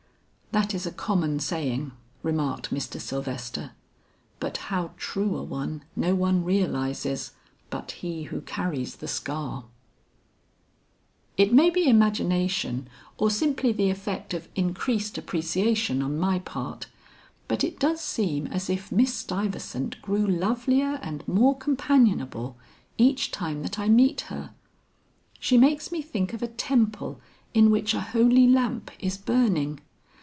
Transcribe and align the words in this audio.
'That 0.53 0.73
is 0.75 0.85
a 0.85 0.91
common 0.91 1.39
saying,' 1.39 1.93
remarked 2.23 2.71
Mr. 2.71 2.99
Sylvester, 2.99 3.71
'but 4.41 4.57
how 4.67 4.91
true 4.97 5.37
a 5.37 5.41
one 5.41 5.81
no 5.95 6.13
one 6.13 6.43
realizes 6.43 7.31
but 7.69 7.91
he 8.03 8.23
who 8.23 8.41
carries 8.41 8.97
the 8.97 9.07
scar.'" 9.07 9.63
"It 11.37 11.53
may 11.53 11.69
be 11.69 11.87
imagination 11.87 12.89
or 13.17 13.29
simply 13.31 13.71
the 13.71 13.89
effect 13.89 14.33
of 14.33 14.49
increased 14.53 15.17
appreciation 15.17 16.01
on 16.01 16.17
my 16.19 16.39
part, 16.39 16.87
but 17.47 17.63
it 17.63 17.79
does 17.79 18.01
seem 18.01 18.47
as 18.47 18.69
if 18.69 18.91
Miss 18.91 19.13
Stuyvesant 19.13 20.01
grew 20.01 20.27
lovelier 20.27 20.99
and 21.01 21.25
more 21.29 21.55
companionable 21.55 22.57
each 22.97 23.31
time 23.31 23.61
that 23.63 23.79
I 23.79 23.87
meet 23.87 24.19
her. 24.27 24.51
She 25.39 25.57
makes 25.57 25.93
me 25.93 26.01
think 26.01 26.33
of 26.33 26.43
a 26.43 26.47
temple 26.49 27.21
in 27.53 27.71
which 27.71 27.93
a 27.93 28.01
holy 28.01 28.49
lamp 28.49 28.91
is 28.99 29.17
burning. 29.17 29.79